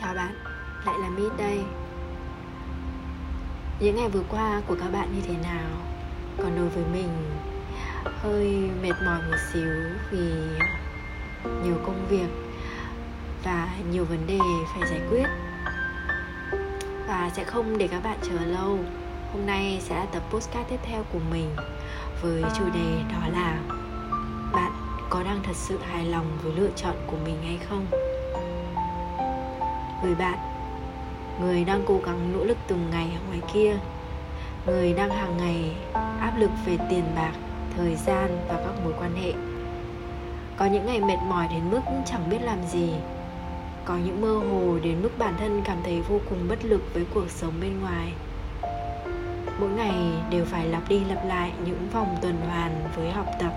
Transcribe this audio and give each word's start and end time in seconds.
Chào 0.00 0.14
bạn, 0.14 0.34
lại 0.86 0.94
là 0.98 1.08
Mít 1.08 1.32
đây 1.38 1.60
Những 3.80 3.96
ngày 3.96 4.08
vừa 4.08 4.22
qua 4.28 4.62
của 4.66 4.76
các 4.80 4.92
bạn 4.92 5.14
như 5.14 5.20
thế 5.28 5.34
nào? 5.42 5.70
Còn 6.38 6.56
đối 6.56 6.68
với 6.68 6.84
mình 6.92 7.08
hơi 8.04 8.70
mệt 8.82 8.92
mỏi 9.04 9.20
một 9.30 9.36
xíu 9.52 9.68
vì 10.10 10.32
nhiều 11.64 11.74
công 11.86 12.06
việc 12.08 12.28
và 13.44 13.68
nhiều 13.90 14.04
vấn 14.04 14.26
đề 14.26 14.38
phải 14.74 14.88
giải 14.90 15.00
quyết 15.10 15.26
Và 17.06 17.30
sẽ 17.36 17.44
không 17.44 17.78
để 17.78 17.88
các 17.88 18.02
bạn 18.04 18.18
chờ 18.22 18.44
lâu 18.46 18.78
Hôm 19.32 19.46
nay 19.46 19.78
sẽ 19.80 19.94
là 19.94 20.04
tập 20.04 20.22
postcard 20.30 20.70
tiếp 20.70 20.80
theo 20.82 21.04
của 21.12 21.20
mình 21.30 21.56
với 22.22 22.42
chủ 22.58 22.64
đề 22.74 23.02
đó 23.12 23.28
là 23.32 23.60
Bạn 24.52 24.72
có 25.10 25.22
đang 25.22 25.40
thật 25.42 25.56
sự 25.56 25.78
hài 25.90 26.04
lòng 26.04 26.38
với 26.42 26.52
lựa 26.52 26.70
chọn 26.76 26.94
của 27.06 27.16
mình 27.24 27.36
hay 27.42 27.58
không? 27.68 27.86
Người 30.02 30.14
bạn. 30.14 30.38
Người 31.40 31.64
đang 31.64 31.82
cố 31.86 32.00
gắng 32.06 32.32
nỗ 32.32 32.44
lực 32.44 32.56
từng 32.68 32.90
ngày 32.90 33.10
ở 33.14 33.20
ngoài 33.28 33.40
kia. 33.52 33.76
Người 34.66 34.94
đang 34.94 35.10
hàng 35.10 35.36
ngày 35.36 35.76
áp 36.20 36.32
lực 36.38 36.50
về 36.66 36.76
tiền 36.90 37.04
bạc, 37.16 37.32
thời 37.76 37.96
gian 37.96 38.38
và 38.48 38.54
các 38.54 38.84
mối 38.84 38.92
quan 38.98 39.14
hệ. 39.14 39.32
Có 40.56 40.66
những 40.66 40.86
ngày 40.86 41.00
mệt 41.00 41.18
mỏi 41.28 41.48
đến 41.50 41.70
mức 41.70 41.80
chẳng 42.06 42.30
biết 42.30 42.42
làm 42.42 42.58
gì. 42.66 42.90
Có 43.84 43.96
những 43.96 44.20
mơ 44.20 44.32
hồ 44.32 44.78
đến 44.82 45.02
mức 45.02 45.18
bản 45.18 45.34
thân 45.38 45.62
cảm 45.64 45.76
thấy 45.84 46.00
vô 46.00 46.20
cùng 46.30 46.48
bất 46.48 46.64
lực 46.64 46.94
với 46.94 47.04
cuộc 47.14 47.30
sống 47.30 47.52
bên 47.60 47.80
ngoài. 47.80 48.12
Mỗi 49.60 49.70
ngày 49.70 49.94
đều 50.30 50.44
phải 50.44 50.66
lặp 50.66 50.88
đi 50.88 51.04
lặp 51.04 51.26
lại 51.26 51.52
những 51.64 51.88
vòng 51.92 52.16
tuần 52.22 52.36
hoàn 52.48 52.88
với 52.96 53.10
học 53.10 53.26
tập, 53.40 53.52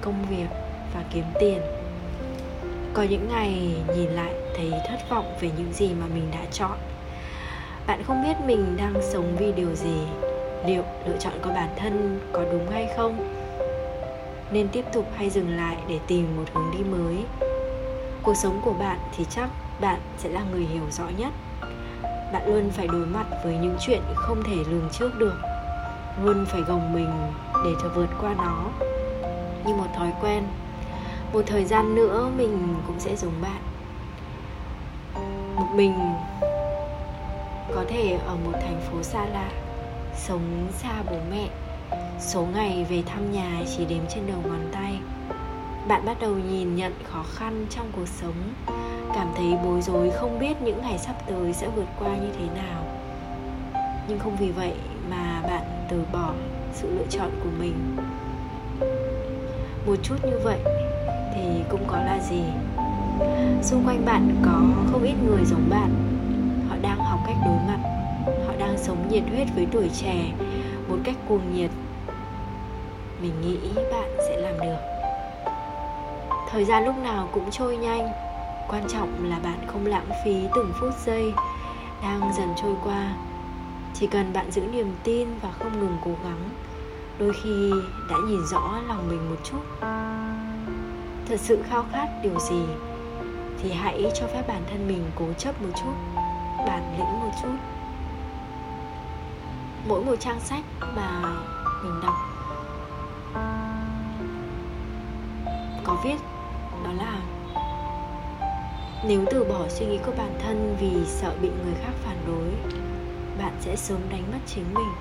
công 0.00 0.26
việc 0.30 0.48
và 0.94 1.04
kiếm 1.10 1.24
tiền 1.40 1.60
có 2.94 3.02
những 3.02 3.28
ngày 3.28 3.74
nhìn 3.96 4.10
lại 4.10 4.32
thấy 4.56 4.72
thất 4.88 5.10
vọng 5.10 5.36
về 5.40 5.50
những 5.58 5.72
gì 5.72 5.94
mà 6.00 6.06
mình 6.14 6.28
đã 6.32 6.44
chọn. 6.52 6.78
Bạn 7.86 8.02
không 8.04 8.22
biết 8.22 8.36
mình 8.46 8.76
đang 8.76 8.94
sống 9.12 9.36
vì 9.38 9.52
điều 9.52 9.74
gì. 9.74 9.98
Liệu 10.66 10.82
lựa 11.06 11.16
chọn 11.18 11.32
của 11.42 11.50
bản 11.50 11.68
thân 11.76 12.20
có 12.32 12.44
đúng 12.52 12.70
hay 12.70 12.88
không? 12.96 13.34
Nên 14.50 14.68
tiếp 14.68 14.84
tục 14.92 15.06
hay 15.16 15.30
dừng 15.30 15.56
lại 15.56 15.76
để 15.88 15.98
tìm 16.06 16.36
một 16.36 16.44
hướng 16.54 16.70
đi 16.78 16.84
mới? 16.84 17.16
Cuộc 18.22 18.34
sống 18.34 18.60
của 18.64 18.72
bạn 18.72 18.98
thì 19.16 19.24
chắc 19.30 19.48
bạn 19.80 20.00
sẽ 20.18 20.28
là 20.28 20.42
người 20.52 20.64
hiểu 20.64 20.84
rõ 20.90 21.04
nhất. 21.18 21.32
Bạn 22.32 22.46
luôn 22.46 22.70
phải 22.70 22.86
đối 22.86 23.06
mặt 23.06 23.26
với 23.44 23.54
những 23.54 23.76
chuyện 23.80 24.02
không 24.14 24.42
thể 24.42 24.56
lường 24.56 24.88
trước 24.92 25.10
được. 25.18 25.36
Luôn 26.22 26.46
phải 26.46 26.60
gồng 26.60 26.94
mình 26.94 27.10
để 27.64 27.70
cho 27.82 27.88
vượt 27.88 28.08
qua 28.20 28.34
nó. 28.38 28.70
Như 29.66 29.74
một 29.74 29.88
thói 29.96 30.12
quen 30.20 30.44
một 31.34 31.42
thời 31.46 31.64
gian 31.64 31.94
nữa 31.94 32.30
mình 32.36 32.74
cũng 32.86 33.00
sẽ 33.00 33.16
giống 33.16 33.42
bạn. 33.42 33.62
Một 35.56 35.66
mình 35.74 35.94
có 37.74 37.84
thể 37.88 38.18
ở 38.26 38.36
một 38.44 38.52
thành 38.52 38.80
phố 38.80 39.02
xa 39.02 39.26
lạ, 39.26 39.50
sống 40.16 40.68
xa 40.72 41.02
bố 41.10 41.16
mẹ. 41.30 41.48
Số 42.20 42.46
ngày 42.54 42.86
về 42.90 43.02
thăm 43.06 43.32
nhà 43.32 43.62
chỉ 43.76 43.84
đếm 43.84 44.06
trên 44.08 44.26
đầu 44.26 44.36
ngón 44.44 44.68
tay. 44.72 44.98
Bạn 45.88 46.04
bắt 46.04 46.16
đầu 46.20 46.34
nhìn 46.34 46.76
nhận 46.76 46.92
khó 47.04 47.22
khăn 47.34 47.66
trong 47.70 47.86
cuộc 47.96 48.08
sống, 48.08 48.52
cảm 49.14 49.28
thấy 49.36 49.58
bối 49.64 49.82
rối 49.82 50.10
không 50.10 50.38
biết 50.38 50.62
những 50.62 50.82
ngày 50.82 50.98
sắp 50.98 51.14
tới 51.28 51.52
sẽ 51.52 51.68
vượt 51.76 51.88
qua 51.98 52.16
như 52.16 52.28
thế 52.38 52.46
nào. 52.62 52.84
Nhưng 54.08 54.18
không 54.18 54.36
vì 54.36 54.50
vậy 54.50 54.72
mà 55.10 55.42
bạn 55.42 55.86
từ 55.90 56.02
bỏ 56.12 56.30
sự 56.72 56.98
lựa 56.98 57.06
chọn 57.10 57.30
của 57.44 57.50
mình. 57.58 57.96
Một 59.86 59.96
chút 60.02 60.16
như 60.24 60.38
vậy 60.44 60.58
thì 61.34 61.62
cũng 61.70 61.84
có 61.86 61.96
là 61.96 62.18
gì? 62.30 62.42
Xung 63.62 63.86
quanh 63.86 64.04
bạn 64.04 64.36
có 64.44 64.60
không 64.92 65.02
ít 65.02 65.14
người 65.26 65.44
giống 65.44 65.70
bạn. 65.70 65.90
Họ 66.68 66.76
đang 66.82 66.98
học 66.98 67.20
cách 67.26 67.36
đối 67.44 67.56
mặt. 67.68 67.78
Họ 68.46 68.52
đang 68.58 68.78
sống 68.78 69.08
nhiệt 69.10 69.22
huyết 69.30 69.46
với 69.54 69.66
tuổi 69.72 69.90
trẻ 70.02 70.32
một 70.88 70.96
cách 71.04 71.16
cuồng 71.28 71.54
nhiệt. 71.54 71.70
Mình 73.22 73.40
nghĩ 73.40 73.58
bạn 73.92 74.10
sẽ 74.28 74.36
làm 74.36 74.60
được. 74.60 74.78
Thời 76.50 76.64
gian 76.64 76.84
lúc 76.84 76.94
nào 76.98 77.28
cũng 77.32 77.50
trôi 77.50 77.76
nhanh. 77.76 78.08
Quan 78.68 78.84
trọng 78.88 79.30
là 79.30 79.38
bạn 79.44 79.58
không 79.66 79.86
lãng 79.86 80.08
phí 80.24 80.34
từng 80.54 80.72
phút 80.80 80.90
giây 81.04 81.32
đang 82.02 82.32
dần 82.38 82.48
trôi 82.62 82.74
qua. 82.84 83.14
Chỉ 83.94 84.06
cần 84.06 84.32
bạn 84.32 84.50
giữ 84.50 84.62
niềm 84.72 84.94
tin 85.04 85.28
và 85.42 85.50
không 85.52 85.80
ngừng 85.80 85.96
cố 86.04 86.10
gắng, 86.24 86.50
đôi 87.18 87.32
khi 87.44 87.70
đã 88.10 88.16
nhìn 88.26 88.40
rõ 88.50 88.80
lòng 88.88 89.08
mình 89.08 89.30
một 89.30 89.36
chút 89.44 89.86
thật 91.28 91.40
sự 91.40 91.62
khao 91.68 91.84
khát 91.92 92.08
điều 92.22 92.38
gì 92.38 92.62
thì 93.62 93.72
hãy 93.72 94.10
cho 94.14 94.26
phép 94.26 94.42
bản 94.48 94.62
thân 94.70 94.88
mình 94.88 95.04
cố 95.14 95.32
chấp 95.38 95.62
một 95.62 95.70
chút, 95.76 95.94
bản 96.66 96.94
lĩnh 96.98 97.20
một 97.20 97.30
chút. 97.42 97.56
Mỗi 99.88 100.04
một 100.04 100.16
trang 100.20 100.40
sách 100.40 100.64
mà 100.96 101.22
mình 101.84 102.00
đọc 102.02 102.14
có 105.84 105.96
viết 106.04 106.16
đó 106.84 106.92
là 106.92 107.18
nếu 109.06 109.24
từ 109.30 109.44
bỏ 109.44 109.68
suy 109.68 109.86
nghĩ 109.86 109.98
của 110.06 110.12
bản 110.16 110.38
thân 110.42 110.76
vì 110.80 111.04
sợ 111.06 111.34
bị 111.42 111.48
người 111.48 111.74
khác 111.82 111.92
phản 112.04 112.16
đối, 112.26 112.74
bạn 113.38 113.52
sẽ 113.60 113.76
sớm 113.76 113.98
đánh 114.10 114.22
mất 114.32 114.38
chính 114.46 114.74
mình. 114.74 114.92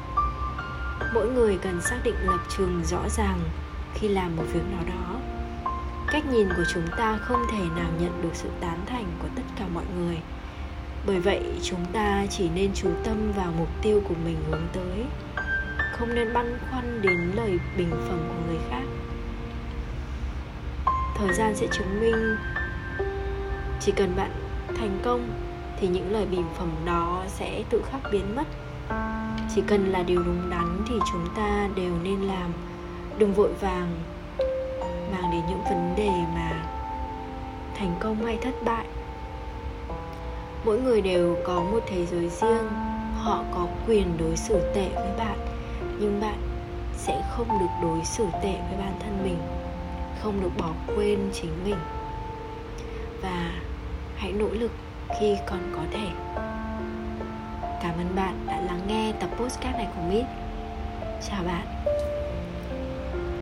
Mỗi 1.14 1.28
người 1.28 1.58
cần 1.58 1.82
xác 1.82 1.98
định 2.04 2.16
lập 2.20 2.40
trường 2.58 2.84
rõ 2.84 3.10
ràng 3.10 3.40
khi 3.94 4.08
làm 4.08 4.36
một 4.36 4.44
việc 4.54 4.64
nào 4.72 4.84
đó 4.88 5.20
cách 6.14 6.26
nhìn 6.26 6.50
của 6.58 6.64
chúng 6.74 6.88
ta 6.98 7.18
không 7.18 7.46
thể 7.52 7.66
nào 7.76 7.90
nhận 8.00 8.22
được 8.22 8.30
sự 8.34 8.50
tán 8.60 8.80
thành 8.86 9.06
của 9.20 9.28
tất 9.36 9.42
cả 9.60 9.66
mọi 9.74 9.84
người. 9.98 10.18
Bởi 11.08 11.20
vậy, 11.20 11.44
chúng 11.64 11.86
ta 11.94 12.26
chỉ 12.30 12.50
nên 12.56 12.72
chú 12.74 12.90
tâm 13.04 13.32
vào 13.32 13.54
mục 13.58 13.68
tiêu 13.82 14.02
của 14.10 14.16
mình 14.26 14.38
hướng 14.52 14.68
tới. 14.74 15.06
Không 15.92 16.16
nên 16.16 16.34
băn 16.34 16.58
khoăn 16.70 17.02
đến 17.02 17.32
lời 17.36 17.60
bình 17.78 17.90
phẩm 17.90 18.20
của 18.28 18.48
người 18.48 18.60
khác. 18.70 18.84
Thời 21.18 21.34
gian 21.34 21.56
sẽ 21.56 21.68
chứng 21.72 22.02
minh. 22.02 22.36
Chỉ 23.80 23.92
cần 23.92 24.16
bạn 24.16 24.32
thành 24.68 25.00
công, 25.04 25.30
thì 25.80 25.88
những 25.88 26.12
lời 26.12 26.26
bình 26.26 26.46
phẩm 26.58 26.70
đó 26.86 27.24
sẽ 27.28 27.64
tự 27.70 27.82
khắc 27.92 28.02
biến 28.12 28.36
mất. 28.36 28.48
Chỉ 29.56 29.62
cần 29.68 29.92
là 29.92 30.04
điều 30.04 30.24
đúng 30.24 30.50
đắn, 30.50 30.84
thì 30.88 30.96
chúng 31.12 31.28
ta 31.36 31.70
đều 31.76 31.94
nên 32.04 32.22
làm. 32.22 32.52
Đừng 33.18 33.34
vội 33.34 33.54
vàng 33.62 33.96
mang 35.14 35.32
đến 35.32 35.42
những 35.50 35.64
vấn 35.64 35.94
đề 35.98 36.10
mà 36.36 36.52
thành 37.76 37.96
công 38.00 38.26
hay 38.26 38.38
thất 38.42 38.64
bại. 38.66 38.86
Mỗi 40.66 40.82
người 40.82 41.02
đều 41.02 41.38
có 41.46 41.64
một 41.64 41.80
thế 41.88 42.06
giới 42.06 42.30
riêng, 42.30 42.70
họ 43.16 43.44
có 43.52 43.68
quyền 43.88 44.18
đối 44.18 44.36
xử 44.36 44.72
tệ 44.76 44.90
với 44.96 45.12
bạn, 45.18 45.38
nhưng 46.00 46.22
bạn 46.22 46.38
sẽ 46.98 47.22
không 47.32 47.48
được 47.60 47.66
đối 47.82 48.06
xử 48.06 48.26
tệ 48.42 48.54
với 48.70 48.78
bản 48.80 48.94
thân 49.00 49.24
mình, 49.24 49.38
không 50.22 50.42
được 50.42 50.52
bỏ 50.58 50.70
quên 50.96 51.20
chính 51.34 51.64
mình. 51.64 51.80
Và 53.22 53.52
hãy 54.16 54.32
nỗ 54.32 54.48
lực 54.50 54.72
khi 55.20 55.38
còn 55.48 55.60
có 55.76 55.82
thể. 55.92 56.08
Cảm 57.82 57.94
ơn 57.98 58.16
bạn 58.16 58.46
đã 58.48 58.62
lắng 58.62 58.82
nghe 58.88 59.14
tập 59.20 59.30
postcard 59.38 59.78
này 59.78 59.88
của 59.96 60.02
mít 60.02 60.26
chào 61.30 61.44
bạn. 61.44 61.93